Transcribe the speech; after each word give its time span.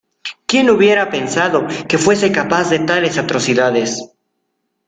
¿Quién 0.47 0.71
hubiera 0.71 1.11
pensado 1.11 1.67
que 1.87 1.99
fuese 1.99 2.31
capaz 2.31 2.71
de 2.71 2.79
tales 2.79 3.19
atrocidades? 3.19 4.01